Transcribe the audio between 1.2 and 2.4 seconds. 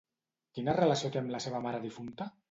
amb la seva mare difunta?